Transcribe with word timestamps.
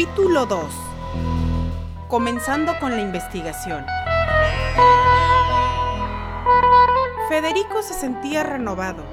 Capítulo 0.00 0.46
2. 0.46 0.64
Comenzando 2.08 2.72
con 2.80 2.92
la 2.92 3.02
investigación. 3.02 3.84
Federico 7.28 7.82
se 7.82 7.92
sentía 7.92 8.42
renovado. 8.42 9.04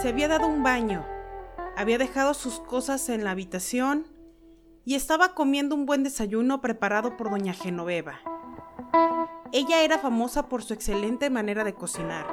Se 0.00 0.08
había 0.08 0.26
dado 0.26 0.46
un 0.46 0.62
baño, 0.62 1.04
había 1.76 1.98
dejado 1.98 2.32
sus 2.32 2.60
cosas 2.60 3.10
en 3.10 3.24
la 3.24 3.32
habitación 3.32 4.06
y 4.86 4.94
estaba 4.94 5.34
comiendo 5.34 5.74
un 5.74 5.84
buen 5.84 6.02
desayuno 6.02 6.62
preparado 6.62 7.18
por 7.18 7.28
doña 7.28 7.52
Genoveva. 7.52 8.20
Ella 9.52 9.82
era 9.82 9.98
famosa 9.98 10.48
por 10.48 10.62
su 10.62 10.72
excelente 10.72 11.28
manera 11.28 11.62
de 11.62 11.74
cocinar. 11.74 12.26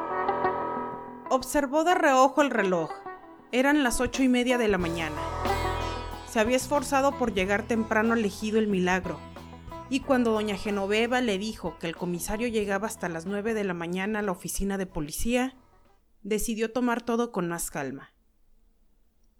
Observó 1.29 1.83
de 1.83 1.95
reojo 1.95 2.41
el 2.43 2.49
reloj. 2.49 2.91
Eran 3.51 3.83
las 3.83 3.99
ocho 3.99 4.23
y 4.23 4.29
media 4.29 4.57
de 4.57 4.69
la 4.69 4.77
mañana. 4.77 5.17
Se 6.31 6.39
había 6.39 6.55
esforzado 6.55 7.17
por 7.17 7.33
llegar 7.33 7.67
temprano 7.67 8.13
al 8.13 8.23
ejido 8.23 8.57
El 8.57 8.67
Milagro, 8.67 9.19
y 9.89 9.99
cuando 9.99 10.31
doña 10.31 10.55
Genoveva 10.55 11.19
le 11.19 11.37
dijo 11.37 11.77
que 11.77 11.87
el 11.87 11.97
comisario 11.97 12.47
llegaba 12.47 12.87
hasta 12.87 13.09
las 13.09 13.25
nueve 13.25 13.53
de 13.53 13.65
la 13.65 13.73
mañana 13.73 14.19
a 14.19 14.21
la 14.21 14.31
oficina 14.31 14.77
de 14.77 14.85
policía, 14.85 15.57
decidió 16.23 16.71
tomar 16.71 17.01
todo 17.01 17.33
con 17.33 17.49
más 17.49 17.69
calma. 17.69 18.13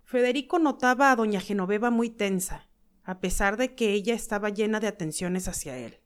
Federico 0.04 0.60
notaba 0.60 1.14
a 1.14 1.16
doña 1.16 1.40
Genoveva 1.40 1.92
muy 1.92 2.10
tensa, 2.10 2.68
a 3.06 3.22
pesar 3.22 3.56
de 3.56 3.74
que 3.74 3.94
ella 3.94 4.14
estaba 4.14 4.50
llena 4.50 4.82
de 4.82 4.88
atenciones 4.88 5.48
hacia 5.48 5.78
él. 5.78 6.02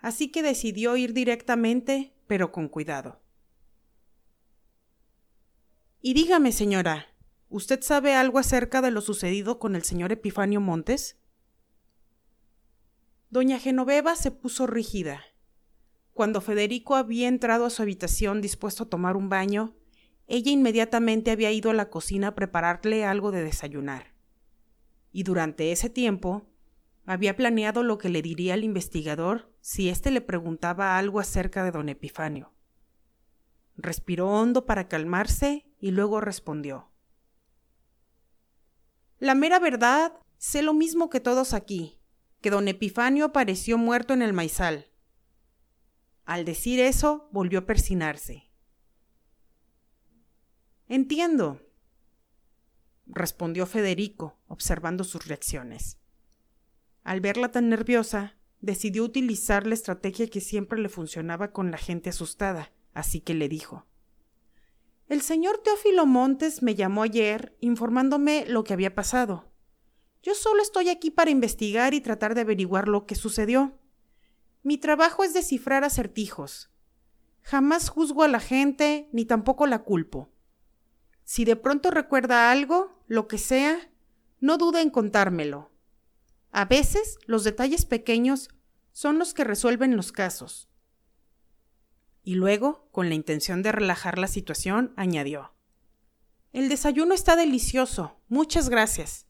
Así 0.00 0.28
que 0.28 0.42
decidió 0.42 0.94
ir 0.98 1.14
directamente, 1.14 2.12
pero 2.26 2.52
con 2.52 2.68
cuidado. 2.68 3.22
Y 6.02 6.12
dígame, 6.12 6.52
señora, 6.52 7.09
¿Usted 7.52 7.80
sabe 7.82 8.14
algo 8.14 8.38
acerca 8.38 8.80
de 8.80 8.92
lo 8.92 9.00
sucedido 9.00 9.58
con 9.58 9.74
el 9.74 9.82
señor 9.82 10.12
Epifanio 10.12 10.60
Montes? 10.60 11.18
Doña 13.28 13.58
Genoveva 13.58 14.14
se 14.14 14.30
puso 14.30 14.68
rígida. 14.68 15.24
Cuando 16.12 16.40
Federico 16.40 16.94
había 16.94 17.26
entrado 17.26 17.64
a 17.66 17.70
su 17.70 17.82
habitación 17.82 18.40
dispuesto 18.40 18.84
a 18.84 18.88
tomar 18.88 19.16
un 19.16 19.28
baño, 19.28 19.74
ella 20.28 20.52
inmediatamente 20.52 21.32
había 21.32 21.50
ido 21.50 21.72
a 21.72 21.74
la 21.74 21.90
cocina 21.90 22.28
a 22.28 22.34
prepararle 22.36 23.04
algo 23.04 23.32
de 23.32 23.42
desayunar. 23.42 24.14
Y 25.10 25.24
durante 25.24 25.72
ese 25.72 25.90
tiempo 25.90 26.46
había 27.04 27.34
planeado 27.34 27.82
lo 27.82 27.98
que 27.98 28.10
le 28.10 28.22
diría 28.22 28.54
al 28.54 28.62
investigador 28.62 29.52
si 29.60 29.88
éste 29.88 30.12
le 30.12 30.20
preguntaba 30.20 30.96
algo 30.98 31.18
acerca 31.18 31.64
de 31.64 31.72
don 31.72 31.88
Epifanio. 31.88 32.52
Respiró 33.76 34.28
hondo 34.28 34.66
para 34.66 34.86
calmarse 34.86 35.66
y 35.80 35.90
luego 35.90 36.20
respondió. 36.20 36.89
La 39.20 39.34
mera 39.34 39.58
verdad, 39.58 40.14
sé 40.38 40.62
lo 40.62 40.72
mismo 40.72 41.10
que 41.10 41.20
todos 41.20 41.52
aquí, 41.52 42.00
que 42.40 42.48
don 42.48 42.68
Epifanio 42.68 43.26
apareció 43.26 43.76
muerto 43.76 44.14
en 44.14 44.22
el 44.22 44.32
maizal. 44.32 44.86
Al 46.24 46.46
decir 46.46 46.80
eso, 46.80 47.28
volvió 47.30 47.58
a 47.58 47.66
persinarse. 47.66 48.50
Entiendo, 50.88 51.60
respondió 53.04 53.66
Federico, 53.66 54.38
observando 54.48 55.04
sus 55.04 55.26
reacciones. 55.26 55.98
Al 57.04 57.20
verla 57.20 57.50
tan 57.50 57.68
nerviosa, 57.68 58.38
decidió 58.62 59.04
utilizar 59.04 59.66
la 59.66 59.74
estrategia 59.74 60.30
que 60.30 60.40
siempre 60.40 60.80
le 60.80 60.88
funcionaba 60.88 61.52
con 61.52 61.70
la 61.70 61.78
gente 61.78 62.08
asustada, 62.08 62.72
así 62.94 63.20
que 63.20 63.34
le 63.34 63.50
dijo 63.50 63.86
el 65.10 65.22
señor 65.22 65.58
Teófilo 65.58 66.06
Montes 66.06 66.62
me 66.62 66.76
llamó 66.76 67.02
ayer 67.02 67.56
informándome 67.58 68.44
lo 68.46 68.62
que 68.62 68.74
había 68.74 68.94
pasado. 68.94 69.52
Yo 70.22 70.36
solo 70.36 70.62
estoy 70.62 70.88
aquí 70.88 71.10
para 71.10 71.32
investigar 71.32 71.94
y 71.94 72.00
tratar 72.00 72.36
de 72.36 72.42
averiguar 72.42 72.86
lo 72.86 73.06
que 73.06 73.16
sucedió. 73.16 73.76
Mi 74.62 74.78
trabajo 74.78 75.24
es 75.24 75.34
descifrar 75.34 75.82
acertijos. 75.82 76.70
Jamás 77.42 77.88
juzgo 77.88 78.22
a 78.22 78.28
la 78.28 78.38
gente 78.38 79.08
ni 79.12 79.24
tampoco 79.24 79.66
la 79.66 79.80
culpo. 79.80 80.30
Si 81.24 81.44
de 81.44 81.56
pronto 81.56 81.90
recuerda 81.90 82.52
algo, 82.52 83.02
lo 83.08 83.26
que 83.26 83.38
sea, 83.38 83.90
no 84.38 84.58
dude 84.58 84.80
en 84.80 84.90
contármelo. 84.90 85.72
A 86.52 86.66
veces 86.66 87.18
los 87.26 87.42
detalles 87.42 87.84
pequeños 87.84 88.48
son 88.92 89.18
los 89.18 89.34
que 89.34 89.42
resuelven 89.42 89.96
los 89.96 90.12
casos. 90.12 90.69
Y 92.30 92.34
luego, 92.34 92.86
con 92.92 93.08
la 93.08 93.16
intención 93.16 93.60
de 93.60 93.72
relajar 93.72 94.16
la 94.16 94.28
situación, 94.28 94.92
añadió 94.94 95.52
El 96.52 96.68
desayuno 96.68 97.12
está 97.12 97.34
delicioso. 97.34 98.20
Muchas 98.28 98.68
gracias. 98.68 99.26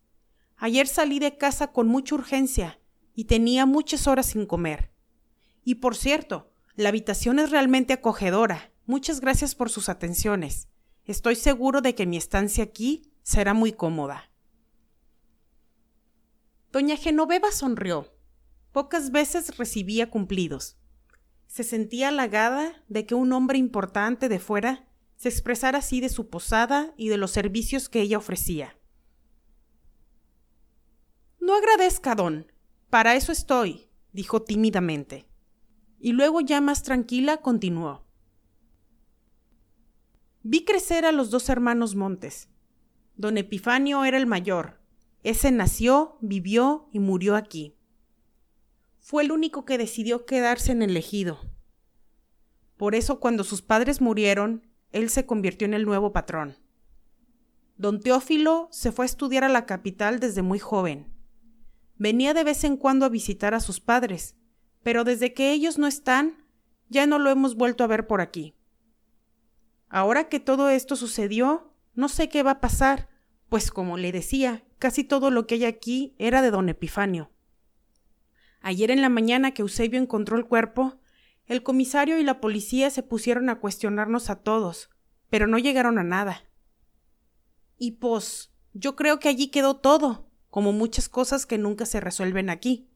Ayer 0.58 0.86
salí 0.86 1.18
de 1.18 1.38
casa 1.38 1.72
con 1.72 1.88
mucha 1.88 2.14
urgencia 2.14 2.78
y 3.14 3.24
tenía 3.24 3.64
muchas 3.64 4.06
horas 4.06 4.26
sin 4.26 4.44
comer. 4.44 4.92
Y 5.64 5.76
por 5.76 5.96
cierto, 5.96 6.52
la 6.74 6.90
habitación 6.90 7.38
es 7.38 7.50
realmente 7.50 7.94
acogedora. 7.94 8.70
Muchas 8.84 9.20
gracias 9.22 9.54
por 9.54 9.70
sus 9.70 9.88
atenciones. 9.88 10.68
Estoy 11.06 11.36
seguro 11.36 11.80
de 11.80 11.94
que 11.94 12.04
mi 12.04 12.18
estancia 12.18 12.64
aquí 12.64 13.14
será 13.22 13.54
muy 13.54 13.72
cómoda. 13.72 14.30
Doña 16.70 16.98
Genoveva 16.98 17.50
sonrió. 17.50 18.12
Pocas 18.72 19.10
veces 19.10 19.56
recibía 19.56 20.10
cumplidos 20.10 20.76
se 21.50 21.64
sentía 21.64 22.08
halagada 22.08 22.84
de 22.86 23.06
que 23.06 23.16
un 23.16 23.32
hombre 23.32 23.58
importante 23.58 24.28
de 24.28 24.38
fuera 24.38 24.86
se 25.16 25.28
expresara 25.28 25.78
así 25.78 26.00
de 26.00 26.08
su 26.08 26.30
posada 26.30 26.94
y 26.96 27.08
de 27.08 27.16
los 27.16 27.32
servicios 27.32 27.88
que 27.88 28.00
ella 28.00 28.18
ofrecía. 28.18 28.78
No 31.40 31.56
agradezca, 31.56 32.14
don. 32.14 32.52
Para 32.88 33.16
eso 33.16 33.32
estoy, 33.32 33.88
dijo 34.12 34.42
tímidamente. 34.42 35.26
Y 35.98 36.12
luego 36.12 36.40
ya 36.40 36.60
más 36.60 36.84
tranquila 36.84 37.38
continuó. 37.38 38.06
Vi 40.44 40.64
crecer 40.64 41.04
a 41.04 41.10
los 41.10 41.30
dos 41.30 41.48
hermanos 41.48 41.96
Montes. 41.96 42.48
Don 43.16 43.36
Epifanio 43.38 44.04
era 44.04 44.18
el 44.18 44.26
mayor. 44.26 44.80
Ese 45.24 45.50
nació, 45.50 46.16
vivió 46.20 46.88
y 46.92 47.00
murió 47.00 47.34
aquí 47.34 47.74
fue 49.00 49.24
el 49.24 49.32
único 49.32 49.64
que 49.64 49.78
decidió 49.78 50.26
quedarse 50.26 50.72
en 50.72 50.82
el 50.82 50.96
ejido. 50.96 51.40
Por 52.76 52.94
eso 52.94 53.20
cuando 53.20 53.44
sus 53.44 53.62
padres 53.62 54.00
murieron, 54.00 54.66
él 54.92 55.10
se 55.10 55.26
convirtió 55.26 55.66
en 55.66 55.74
el 55.74 55.84
nuevo 55.84 56.12
patrón. 56.12 56.56
Don 57.76 58.00
Teófilo 58.00 58.68
se 58.70 58.92
fue 58.92 59.04
a 59.04 59.06
estudiar 59.06 59.44
a 59.44 59.48
la 59.48 59.66
capital 59.66 60.20
desde 60.20 60.42
muy 60.42 60.58
joven. 60.58 61.12
Venía 61.96 62.34
de 62.34 62.44
vez 62.44 62.64
en 62.64 62.76
cuando 62.76 63.06
a 63.06 63.10
visitar 63.10 63.54
a 63.54 63.60
sus 63.60 63.80
padres, 63.80 64.36
pero 64.82 65.04
desde 65.04 65.32
que 65.34 65.52
ellos 65.52 65.78
no 65.78 65.86
están, 65.86 66.44
ya 66.88 67.06
no 67.06 67.18
lo 67.18 67.30
hemos 67.30 67.56
vuelto 67.56 67.84
a 67.84 67.86
ver 67.86 68.06
por 68.06 68.20
aquí. 68.20 68.54
Ahora 69.88 70.28
que 70.28 70.40
todo 70.40 70.68
esto 70.68 70.96
sucedió, 70.96 71.72
no 71.94 72.08
sé 72.08 72.28
qué 72.28 72.42
va 72.42 72.52
a 72.52 72.60
pasar, 72.60 73.08
pues 73.48 73.70
como 73.70 73.96
le 73.96 74.12
decía, 74.12 74.64
casi 74.78 75.04
todo 75.04 75.30
lo 75.30 75.46
que 75.46 75.56
hay 75.56 75.64
aquí 75.64 76.14
era 76.18 76.42
de 76.42 76.50
don 76.50 76.68
Epifanio. 76.68 77.30
Ayer 78.60 78.91
en 78.91 79.00
la 79.00 79.09
mañana 79.09 79.53
que 79.53 79.62
Eusebio 79.62 80.00
encontró 80.00 80.37
el 80.37 80.47
cuerpo, 80.47 81.00
el 81.47 81.62
comisario 81.62 82.19
y 82.19 82.22
la 82.22 82.41
policía 82.41 82.91
se 82.91 83.03
pusieron 83.03 83.48
a 83.48 83.59
cuestionarnos 83.59 84.31
a 84.31 84.37
todos, 84.37 84.91
pero 85.31 85.47
no 85.47 85.59
llegaron 85.59 85.98
a 85.98 86.04
nada. 86.04 86.44
Y 87.78 87.93
pues, 87.93 88.53
yo 88.72 88.94
creo 88.94 89.19
que 89.19 89.28
allí 89.28 89.48
quedó 89.48 89.76
todo, 89.76 90.31
como 90.50 90.72
muchas 90.72 91.09
cosas 91.09 91.47
que 91.47 91.59
nunca 91.59 91.87
se 91.87 92.00
resuelven 92.00 92.50
aquí. 92.50 92.88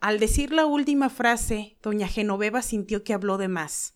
Al 0.00 0.18
decir 0.18 0.52
la 0.52 0.66
última 0.66 1.08
frase, 1.08 1.78
doña 1.80 2.08
Genoveva 2.08 2.60
sintió 2.62 3.04
que 3.04 3.14
habló 3.14 3.38
de 3.38 3.46
más. 3.46 3.94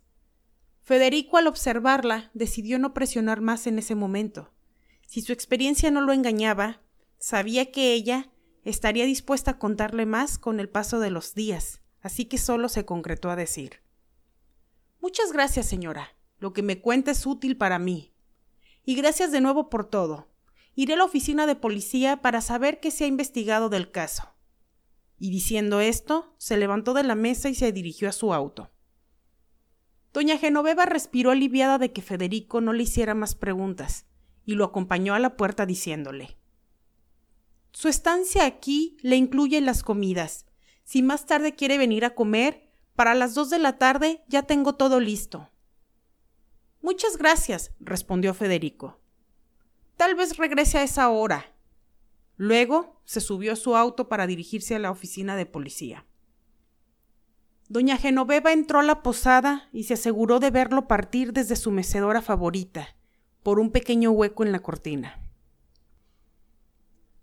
Federico, 0.80 1.36
al 1.36 1.48
observarla, 1.48 2.30
decidió 2.32 2.78
no 2.78 2.94
presionar 2.94 3.40
más 3.40 3.66
en 3.66 3.80
ese 3.80 3.96
momento. 3.96 4.52
Si 5.04 5.20
su 5.20 5.32
experiencia 5.32 5.90
no 5.90 6.00
lo 6.00 6.12
engañaba, 6.12 6.80
sabía 7.18 7.72
que 7.72 7.92
ella 7.92 8.30
estaría 8.66 9.04
dispuesta 9.04 9.52
a 9.52 9.58
contarle 9.58 10.06
más 10.06 10.38
con 10.38 10.58
el 10.58 10.68
paso 10.68 10.98
de 10.98 11.10
los 11.10 11.34
días, 11.34 11.82
así 12.02 12.24
que 12.24 12.36
solo 12.36 12.68
se 12.68 12.84
concretó 12.84 13.30
a 13.30 13.36
decir 13.36 13.80
Muchas 15.00 15.32
gracias, 15.32 15.66
señora. 15.66 16.16
Lo 16.38 16.52
que 16.52 16.62
me 16.62 16.80
cuenta 16.80 17.12
es 17.12 17.24
útil 17.26 17.56
para 17.56 17.78
mí. 17.78 18.12
Y 18.84 18.96
gracias 18.96 19.30
de 19.30 19.40
nuevo 19.40 19.68
por 19.70 19.88
todo. 19.88 20.28
Iré 20.74 20.94
a 20.94 20.96
la 20.96 21.04
oficina 21.04 21.46
de 21.46 21.54
policía 21.54 22.22
para 22.22 22.40
saber 22.40 22.80
qué 22.80 22.90
se 22.90 23.04
ha 23.04 23.06
investigado 23.06 23.68
del 23.68 23.92
caso. 23.92 24.34
Y 25.16 25.30
diciendo 25.30 25.80
esto, 25.80 26.34
se 26.38 26.56
levantó 26.56 26.92
de 26.92 27.04
la 27.04 27.14
mesa 27.14 27.48
y 27.48 27.54
se 27.54 27.70
dirigió 27.70 28.08
a 28.08 28.12
su 28.12 28.34
auto. 28.34 28.72
Doña 30.12 30.38
Genoveva 30.38 30.86
respiró 30.86 31.30
aliviada 31.30 31.78
de 31.78 31.92
que 31.92 32.02
Federico 32.02 32.60
no 32.60 32.72
le 32.72 32.82
hiciera 32.82 33.14
más 33.14 33.36
preguntas, 33.36 34.06
y 34.44 34.54
lo 34.54 34.64
acompañó 34.64 35.14
a 35.14 35.18
la 35.20 35.36
puerta 35.36 35.66
diciéndole 35.66 36.36
su 37.76 37.88
estancia 37.88 38.46
aquí 38.46 38.96
le 39.02 39.16
incluye 39.16 39.60
las 39.60 39.82
comidas. 39.82 40.46
Si 40.82 41.02
más 41.02 41.26
tarde 41.26 41.54
quiere 41.54 41.76
venir 41.76 42.06
a 42.06 42.14
comer, 42.14 42.70
para 42.94 43.14
las 43.14 43.34
dos 43.34 43.50
de 43.50 43.58
la 43.58 43.76
tarde 43.76 44.24
ya 44.28 44.44
tengo 44.44 44.76
todo 44.76 44.98
listo. 44.98 45.50
Muchas 46.80 47.18
gracias, 47.18 47.72
respondió 47.78 48.32
Federico. 48.32 48.98
Tal 49.98 50.14
vez 50.14 50.38
regrese 50.38 50.78
a 50.78 50.84
esa 50.84 51.10
hora. 51.10 51.54
Luego 52.36 53.02
se 53.04 53.20
subió 53.20 53.52
a 53.52 53.56
su 53.56 53.76
auto 53.76 54.08
para 54.08 54.26
dirigirse 54.26 54.74
a 54.74 54.78
la 54.78 54.90
oficina 54.90 55.36
de 55.36 55.44
policía. 55.44 56.06
Doña 57.68 57.98
Genoveva 57.98 58.52
entró 58.52 58.78
a 58.78 58.84
la 58.84 59.02
posada 59.02 59.68
y 59.70 59.84
se 59.84 59.92
aseguró 59.92 60.40
de 60.40 60.50
verlo 60.50 60.88
partir 60.88 61.34
desde 61.34 61.56
su 61.56 61.70
mecedora 61.72 62.22
favorita, 62.22 62.96
por 63.42 63.60
un 63.60 63.70
pequeño 63.70 64.12
hueco 64.12 64.44
en 64.44 64.52
la 64.52 64.60
cortina. 64.60 65.25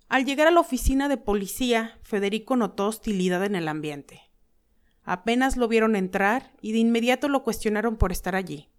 Al 0.08 0.26
llegar 0.26 0.48
a 0.48 0.52
la 0.52 0.60
oficina 0.60 1.10
de 1.10 1.18
policía, 1.18 2.00
Federico 2.04 2.56
notó 2.56 2.88
hostilidad 2.88 3.44
en 3.44 3.56
el 3.56 3.68
ambiente. 3.68 4.22
Apenas 5.04 5.58
lo 5.58 5.68
vieron 5.68 5.96
entrar 5.96 6.54
y 6.62 6.72
de 6.72 6.80
inmediato 6.80 7.28
lo 7.28 7.44
cuestionaron 7.44 7.98
por 7.98 8.12
estar 8.12 8.36
allí. 8.36 8.70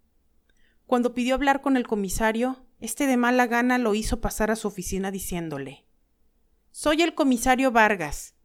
Cuando 0.85 1.13
pidió 1.13 1.35
hablar 1.35 1.61
con 1.61 1.77
el 1.77 1.87
comisario, 1.87 2.65
este 2.79 3.07
de 3.07 3.17
mala 3.17 3.47
gana 3.47 3.77
lo 3.77 3.95
hizo 3.95 4.21
pasar 4.21 4.51
a 4.51 4.55
su 4.55 4.67
oficina 4.67 5.11
diciéndole 5.11 5.85
Soy 6.71 7.01
el 7.01 7.15
comisario 7.15 7.71
Vargas. 7.71 8.35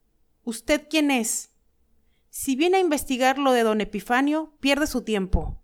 ¿Usted 0.42 0.86
quién 0.88 1.10
es? 1.10 1.50
Si 2.30 2.56
viene 2.56 2.78
a 2.78 2.80
investigar 2.80 3.38
lo 3.38 3.52
de 3.52 3.62
don 3.62 3.80
Epifanio, 3.80 4.56
pierde 4.60 4.86
su 4.86 5.02
tiempo. 5.02 5.62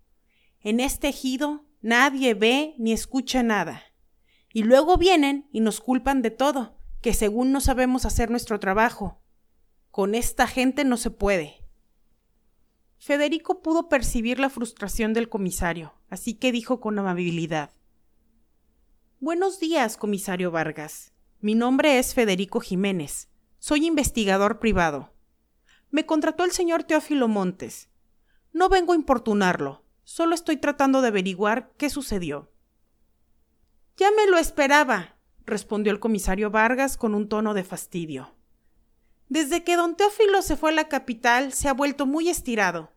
En 0.59 0.79
este 0.79 1.07
ejido 1.07 1.65
nadie 1.81 2.33
ve 2.33 2.75
ni 2.77 2.93
escucha 2.93 3.41
nada. 3.41 3.83
Y 4.51 4.63
luego 4.63 4.97
vienen 4.97 5.47
y 5.51 5.61
nos 5.61 5.81
culpan 5.81 6.21
de 6.21 6.31
todo, 6.31 6.76
que 7.01 7.13
según 7.13 7.51
no 7.51 7.61
sabemos 7.61 8.05
hacer 8.05 8.29
nuestro 8.29 8.59
trabajo. 8.59 9.21
Con 9.91 10.15
esta 10.15 10.47
gente 10.47 10.83
no 10.83 10.97
se 10.97 11.11
puede. 11.11 11.63
Federico 12.97 13.61
pudo 13.61 13.89
percibir 13.89 14.39
la 14.39 14.49
frustración 14.49 15.13
del 15.13 15.29
comisario, 15.29 15.93
así 16.09 16.33
que 16.33 16.51
dijo 16.51 16.79
con 16.79 16.97
amabilidad 16.97 17.69
Buenos 19.19 19.59
días, 19.59 19.97
comisario 19.97 20.51
Vargas. 20.51 21.11
Mi 21.39 21.55
nombre 21.55 21.97
es 21.97 22.13
Federico 22.13 22.59
Jiménez. 22.59 23.29
Soy 23.59 23.85
investigador 23.85 24.59
privado. 24.59 25.11
Me 25.89 26.05
contrató 26.05 26.43
el 26.43 26.51
señor 26.51 26.83
Teófilo 26.83 27.27
Montes. 27.27 27.89
No 28.53 28.69
vengo 28.69 28.93
a 28.93 28.95
importunarlo, 28.95 29.83
solo 30.03 30.35
estoy 30.35 30.57
tratando 30.57 31.01
de 31.01 31.07
averiguar 31.09 31.73
qué 31.77 31.89
sucedió. 31.89 32.51
Ya 33.97 34.11
me 34.11 34.27
lo 34.27 34.37
esperaba, 34.37 35.16
respondió 35.47 35.91
el 35.91 35.99
comisario 35.99 36.51
Vargas 36.51 36.97
con 36.97 37.15
un 37.15 37.27
tono 37.29 37.55
de 37.55 37.63
fastidio. 37.63 38.35
Desde 39.29 39.63
que 39.63 39.75
don 39.75 39.95
Teófilo 39.95 40.41
se 40.41 40.55
fue 40.55 40.69
a 40.69 40.75
la 40.75 40.87
capital, 40.87 41.53
se 41.53 41.67
ha 41.67 41.73
vuelto 41.73 42.05
muy 42.05 42.29
estirado. 42.29 42.91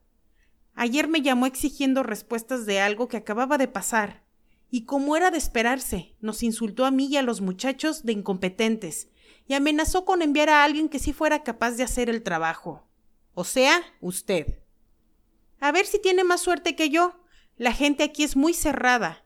Ayer 0.74 1.08
me 1.08 1.22
llamó 1.22 1.46
exigiendo 1.46 2.02
respuestas 2.02 2.66
de 2.66 2.80
algo 2.80 3.08
que 3.08 3.16
acababa 3.16 3.56
de 3.56 3.68
pasar, 3.68 4.24
y 4.70 4.84
como 4.84 5.16
era 5.16 5.30
de 5.30 5.38
esperarse, 5.38 6.14
nos 6.20 6.42
insultó 6.42 6.84
a 6.84 6.90
mí 6.90 7.06
y 7.06 7.16
a 7.16 7.22
los 7.22 7.40
muchachos 7.40 8.04
de 8.04 8.12
incompetentes, 8.12 9.08
y 9.46 9.54
amenazó 9.54 10.04
con 10.04 10.22
enviar 10.22 10.48
a 10.48 10.62
alguien 10.62 10.88
que 10.88 11.00
sí 11.00 11.12
fuera 11.12 11.42
capaz 11.42 11.72
de 11.72 11.82
hacer 11.82 12.08
el 12.08 12.22
trabajo. 12.22 12.86
O 13.34 13.44
sea, 13.44 13.80
usted. 14.00 14.58
A 15.60 15.72
ver 15.72 15.86
si 15.86 16.00
tiene 16.00 16.24
más 16.24 16.40
suerte 16.40 16.76
que 16.76 16.90
yo. 16.90 17.20
La 17.56 17.72
gente 17.72 18.04
aquí 18.04 18.22
es 18.22 18.36
muy 18.36 18.54
cerrada. 18.54 19.24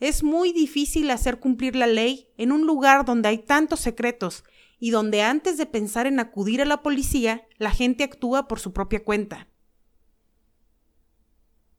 Es 0.00 0.22
muy 0.22 0.52
difícil 0.52 1.10
hacer 1.10 1.40
cumplir 1.40 1.74
la 1.74 1.88
ley 1.88 2.28
en 2.36 2.52
un 2.52 2.66
lugar 2.66 3.04
donde 3.04 3.28
hay 3.28 3.38
tantos 3.38 3.80
secretos 3.80 4.44
y 4.78 4.90
donde 4.90 5.22
antes 5.22 5.56
de 5.56 5.66
pensar 5.66 6.06
en 6.06 6.20
acudir 6.20 6.62
a 6.62 6.64
la 6.64 6.82
policía, 6.82 7.46
la 7.56 7.72
gente 7.72 8.04
actúa 8.04 8.46
por 8.46 8.60
su 8.60 8.72
propia 8.72 9.02
cuenta. 9.02 9.48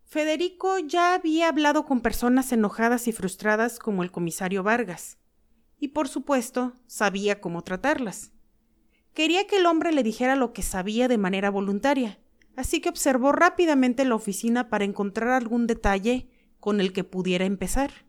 Federico 0.04 0.80
ya 0.80 1.14
había 1.14 1.48
hablado 1.48 1.86
con 1.86 2.02
personas 2.02 2.52
enojadas 2.52 3.08
y 3.08 3.12
frustradas 3.12 3.80
como 3.80 4.04
el 4.04 4.12
comisario 4.12 4.64
Vargas, 4.64 5.18
y 5.80 5.90
por 5.90 6.10
supuesto 6.10 6.74
sabía 6.88 7.40
cómo 7.40 7.64
tratarlas. 7.64 8.32
Quería 9.14 9.48
que 9.48 9.58
el 9.58 9.66
hombre 9.66 9.92
le 9.92 10.04
dijera 10.04 10.36
lo 10.36 10.52
que 10.52 10.64
sabía 10.64 11.08
de 11.08 11.18
manera 11.18 11.50
voluntaria, 11.52 12.20
así 12.56 12.82
que 12.82 12.90
observó 12.90 13.32
rápidamente 13.32 14.04
la 14.04 14.16
oficina 14.16 14.68
para 14.68 14.84
encontrar 14.84 15.30
algún 15.30 15.68
detalle 15.68 16.28
con 16.60 16.82
el 16.82 16.92
que 16.92 17.04
pudiera 17.06 17.46
empezar. 17.46 18.09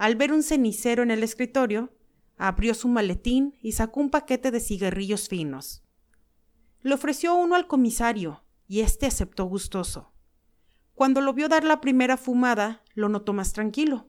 Al 0.00 0.16
ver 0.16 0.32
un 0.32 0.42
cenicero 0.42 1.02
en 1.02 1.10
el 1.10 1.22
escritorio, 1.22 1.92
abrió 2.38 2.72
su 2.72 2.88
maletín 2.88 3.58
y 3.60 3.72
sacó 3.72 4.00
un 4.00 4.08
paquete 4.08 4.50
de 4.50 4.58
cigarrillos 4.58 5.28
finos. 5.28 5.84
Le 6.80 6.94
ofreció 6.94 7.34
uno 7.34 7.54
al 7.54 7.66
comisario, 7.66 8.42
y 8.66 8.80
éste 8.80 9.04
aceptó 9.04 9.44
gustoso. 9.44 10.14
Cuando 10.94 11.20
lo 11.20 11.34
vio 11.34 11.50
dar 11.50 11.64
la 11.64 11.82
primera 11.82 12.16
fumada, 12.16 12.82
lo 12.94 13.10
notó 13.10 13.34
más 13.34 13.52
tranquilo, 13.52 14.08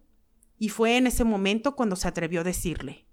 y 0.58 0.70
fue 0.70 0.96
en 0.96 1.08
ese 1.08 1.26
momento 1.26 1.76
cuando 1.76 1.98
se 1.98 2.08
atrevió 2.08 2.40
a 2.40 2.46
decirle 2.46 3.06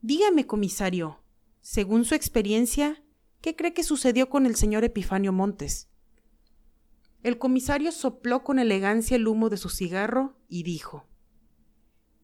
Dígame, 0.00 0.46
comisario, 0.46 1.20
según 1.60 2.06
su 2.06 2.14
experiencia, 2.14 3.04
¿qué 3.42 3.54
cree 3.54 3.74
que 3.74 3.82
sucedió 3.82 4.30
con 4.30 4.46
el 4.46 4.56
señor 4.56 4.82
Epifanio 4.82 5.34
Montes? 5.34 5.90
El 7.22 7.36
comisario 7.36 7.92
sopló 7.92 8.44
con 8.44 8.58
elegancia 8.58 9.14
el 9.14 9.28
humo 9.28 9.50
de 9.50 9.58
su 9.58 9.68
cigarro 9.68 10.34
y 10.48 10.62
dijo 10.62 11.04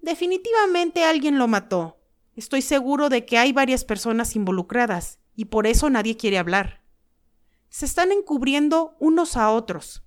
Definitivamente 0.04 1.02
alguien 1.02 1.38
lo 1.38 1.48
mató. 1.48 1.98
Estoy 2.36 2.60
seguro 2.60 3.08
de 3.08 3.24
que 3.24 3.38
hay 3.38 3.54
varias 3.54 3.84
personas 3.84 4.36
involucradas 4.36 5.18
y 5.34 5.46
por 5.46 5.66
eso 5.66 5.88
nadie 5.88 6.18
quiere 6.18 6.36
hablar. 6.36 6.82
Se 7.70 7.86
están 7.86 8.12
encubriendo 8.12 8.96
unos 9.00 9.38
a 9.38 9.50
otros. 9.50 10.04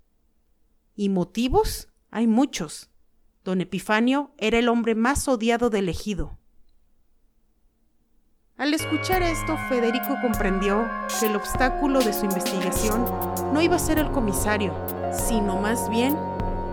¿Y 0.96 1.10
motivos? 1.10 1.90
Hay 2.12 2.28
muchos. 2.28 2.92
Don 3.44 3.60
Epifanio 3.60 4.36
era 4.38 4.60
el 4.60 4.70
hombre 4.70 4.94
más 4.94 5.28
odiado 5.28 5.72
del 5.72 5.90
ejido. 5.90 6.38
Al 8.56 8.76
escuchar 8.76 9.24
esto, 9.24 9.58
Federico 9.68 10.16
comprendió 10.22 10.88
que 11.20 11.26
el 11.26 11.36
obstáculo 11.36 12.02
de 12.02 12.14
su 12.14 12.26
investigación 12.26 13.04
no 13.52 13.64
iba 13.64 13.78
a 13.78 13.80
ser 13.80 13.98
el 13.98 14.12
comisario, 14.12 14.76
sino 15.12 15.60
más 15.60 15.90
bien 15.90 16.16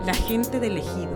la 0.05 0.13
gente 0.13 0.59
del 0.59 0.77
ejido. 0.77 1.14